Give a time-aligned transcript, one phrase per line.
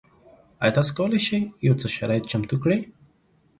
[0.61, 2.79] ایا تاسو کولی شئ یو څه شرایط چمتو کړئ؟